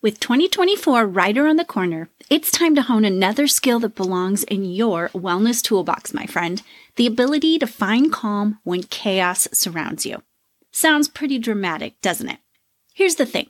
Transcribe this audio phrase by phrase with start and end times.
[0.00, 4.64] With 2024 right around the corner, it's time to hone another skill that belongs in
[4.64, 6.62] your wellness toolbox, my friend
[6.94, 10.22] the ability to find calm when chaos surrounds you.
[10.70, 12.38] Sounds pretty dramatic, doesn't it?
[12.94, 13.48] Here's the thing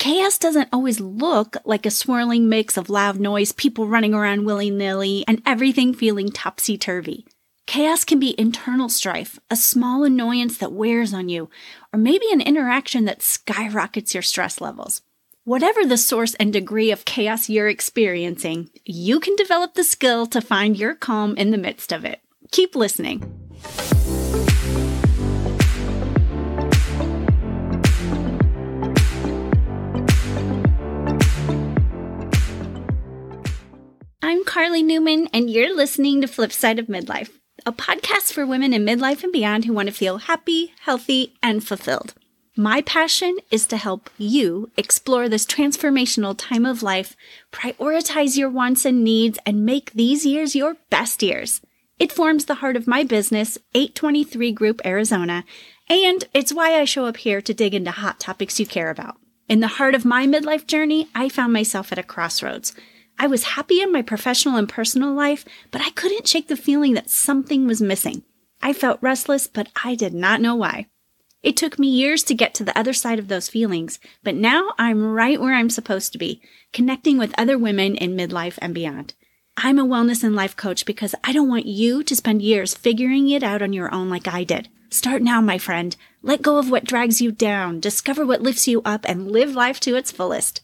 [0.00, 4.70] chaos doesn't always look like a swirling mix of loud noise, people running around willy
[4.70, 7.24] nilly, and everything feeling topsy turvy.
[7.68, 11.48] Chaos can be internal strife, a small annoyance that wears on you,
[11.92, 15.00] or maybe an interaction that skyrockets your stress levels.
[15.46, 20.40] Whatever the source and degree of chaos you're experiencing, you can develop the skill to
[20.40, 22.22] find your calm in the midst of it.
[22.50, 23.20] Keep listening.
[34.22, 37.28] I'm Carly Newman, and you're listening to Flipside of Midlife,
[37.66, 41.62] a podcast for women in midlife and beyond who want to feel happy, healthy, and
[41.62, 42.14] fulfilled.
[42.56, 47.16] My passion is to help you explore this transformational time of life,
[47.50, 51.60] prioritize your wants and needs, and make these years your best years.
[51.98, 55.44] It forms the heart of my business, 823 Group Arizona,
[55.88, 59.16] and it's why I show up here to dig into hot topics you care about.
[59.48, 62.72] In the heart of my midlife journey, I found myself at a crossroads.
[63.18, 66.94] I was happy in my professional and personal life, but I couldn't shake the feeling
[66.94, 68.22] that something was missing.
[68.62, 70.86] I felt restless, but I did not know why.
[71.44, 74.70] It took me years to get to the other side of those feelings, but now
[74.78, 76.40] I'm right where I'm supposed to be,
[76.72, 79.12] connecting with other women in midlife and beyond.
[79.58, 83.28] I'm a wellness and life coach because I don't want you to spend years figuring
[83.28, 84.70] it out on your own like I did.
[84.88, 85.94] Start now, my friend.
[86.22, 89.80] Let go of what drags you down, discover what lifts you up, and live life
[89.80, 90.62] to its fullest.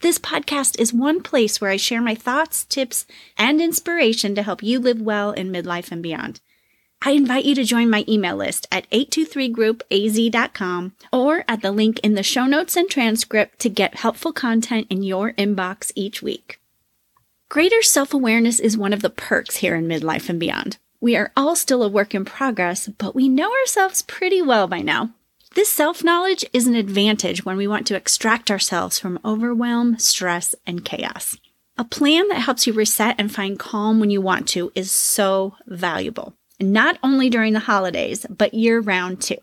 [0.00, 3.04] This podcast is one place where I share my thoughts, tips,
[3.36, 6.40] and inspiration to help you live well in midlife and beyond.
[7.02, 12.14] I invite you to join my email list at 823groupaz.com or at the link in
[12.14, 16.60] the show notes and transcript to get helpful content in your inbox each week.
[17.48, 20.76] Greater self awareness is one of the perks here in midlife and beyond.
[21.00, 24.82] We are all still a work in progress, but we know ourselves pretty well by
[24.82, 25.14] now.
[25.54, 30.54] This self knowledge is an advantage when we want to extract ourselves from overwhelm, stress,
[30.66, 31.38] and chaos.
[31.78, 35.54] A plan that helps you reset and find calm when you want to is so
[35.66, 39.38] valuable not only during the holidays, but year round too.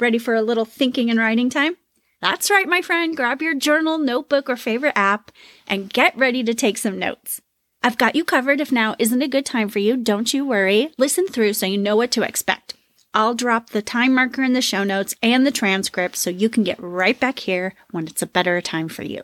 [0.00, 1.76] Ready for a little thinking and writing time?
[2.20, 3.16] That's right, my friend.
[3.16, 5.30] Grab your journal, notebook, or favorite app
[5.66, 7.40] and get ready to take some notes.
[7.82, 9.96] I've got you covered if now isn't a good time for you.
[9.96, 10.90] Don't you worry.
[10.98, 12.74] Listen through so you know what to expect.
[13.14, 16.64] I'll drop the time marker in the show notes and the transcript so you can
[16.64, 19.22] get right back here when it's a better time for you.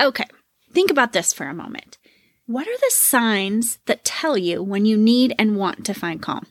[0.00, 0.24] Okay,
[0.72, 1.98] think about this for a moment.
[2.48, 6.46] What are the signs that tell you when you need and want to find calm?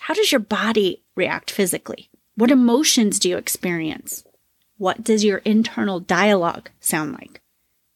[0.00, 2.10] How does your body react physically?
[2.34, 4.24] What emotions do you experience?
[4.78, 7.40] What does your internal dialogue sound like?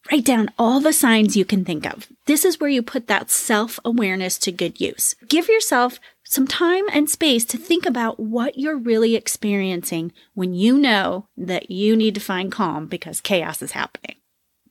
[0.08, 2.06] Write down all the signs you can think of.
[2.26, 5.16] This is where you put that self awareness to good use.
[5.26, 10.78] Give yourself some time and space to think about what you're really experiencing when you
[10.78, 14.14] know that you need to find calm because chaos is happening.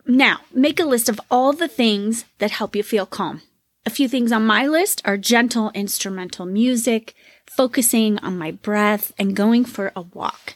[0.07, 3.41] Now, make a list of all the things that help you feel calm.
[3.87, 7.15] A few things on my list are gentle instrumental music,
[7.47, 10.55] focusing on my breath, and going for a walk.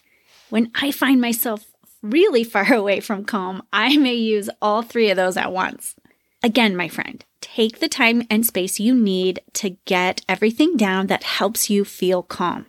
[0.50, 1.66] When I find myself
[2.04, 5.96] really far away from calm, I may use all three of those at once.
[6.44, 11.24] Again, my friend, take the time and space you need to get everything down that
[11.24, 12.68] helps you feel calm.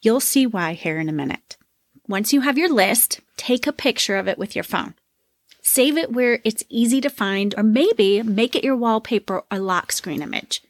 [0.00, 1.56] You'll see why here in a minute.
[2.08, 4.94] Once you have your list, take a picture of it with your phone.
[5.64, 9.92] Save it where it's easy to find, or maybe make it your wallpaper or lock
[9.92, 10.60] screen image.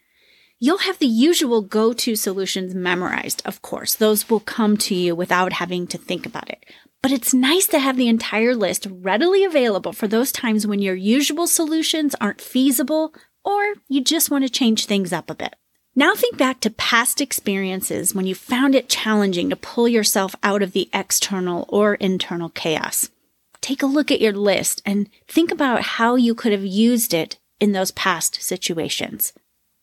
[0.59, 3.95] You'll have the usual go to solutions memorized, of course.
[3.95, 6.65] Those will come to you without having to think about it.
[7.01, 10.95] But it's nice to have the entire list readily available for those times when your
[10.95, 13.15] usual solutions aren't feasible
[13.45, 15.57] or you just want to change things up a bit.
[15.97, 20.63] Now think back to past experiences when you found it challenging to pull yourself out
[20.63, 23.09] of the external or internal chaos
[23.63, 27.39] take a look at your list and think about how you could have used it
[27.61, 29.33] in those past situations.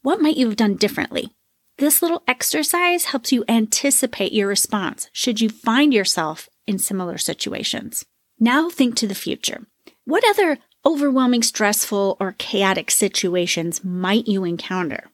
[0.02, 1.32] What might you have done differently?
[1.78, 8.06] This little exercise helps you anticipate your response should you find yourself in similar situations.
[8.38, 9.66] Now think to the future.
[10.04, 15.10] What other overwhelming, stressful, or chaotic situations might you encounter?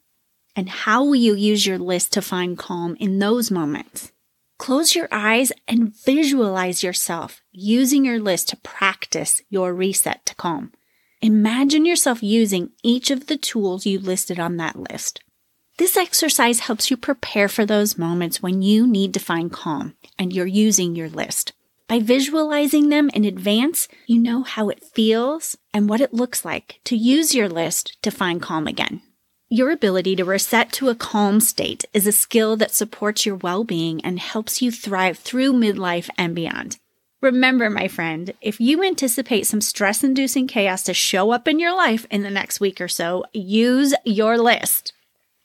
[0.56, 4.12] And how will you use your list to find calm in those moments?
[4.58, 10.72] Close your eyes and visualize yourself using your list to practice your reset to calm.
[11.22, 15.22] Imagine yourself using each of the tools you listed on that list.
[15.78, 20.32] This exercise helps you prepare for those moments when you need to find calm and
[20.32, 21.52] you're using your list.
[21.88, 26.80] By visualizing them in advance, you know how it feels and what it looks like
[26.86, 29.02] to use your list to find calm again.
[29.50, 33.64] Your ability to reset to a calm state is a skill that supports your well
[33.64, 36.80] being and helps you thrive through midlife and beyond.
[37.22, 41.76] Remember, my friend, if you anticipate some stress inducing chaos to show up in your
[41.76, 44.94] life in the next week or so, use your list.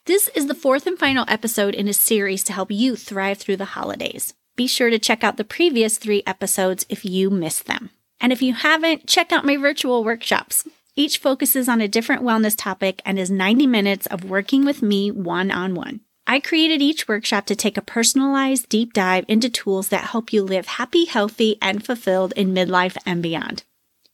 [0.06, 3.58] This is the fourth and final episode in a series to help you thrive through
[3.58, 4.32] the holidays.
[4.56, 7.90] Be sure to check out the previous three episodes if you missed them.
[8.18, 10.64] And if you haven't, check out my virtual workshops.
[10.96, 15.10] Each focuses on a different wellness topic and is 90 minutes of working with me
[15.10, 16.00] one on one.
[16.26, 20.42] I created each workshop to take a personalized deep dive into tools that help you
[20.42, 23.64] live happy, healthy, and fulfilled in midlife and beyond.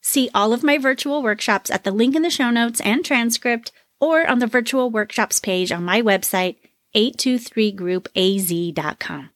[0.00, 3.72] See all of my virtual workshops at the link in the show notes and transcript
[4.00, 6.56] or on the virtual workshops page on my website,
[6.94, 9.30] 823groupaz.com.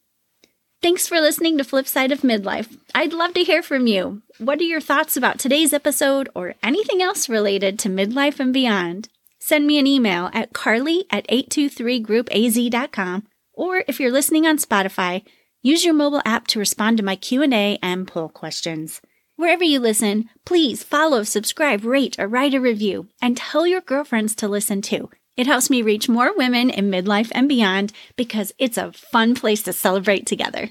[0.81, 2.75] Thanks for listening to Flipside of Midlife.
[2.95, 4.23] I'd love to hear from you.
[4.39, 9.07] What are your thoughts about today's episode or anything else related to midlife and beyond?
[9.37, 15.23] Send me an email at carly at 823groupaz.com or if you're listening on Spotify,
[15.61, 19.01] use your mobile app to respond to my Q&A and poll questions.
[19.35, 24.33] Wherever you listen, please follow, subscribe, rate, or write a review, and tell your girlfriends
[24.35, 25.11] to listen too.
[25.37, 29.63] It helps me reach more women in midlife and beyond because it's a fun place
[29.63, 30.69] to celebrate together.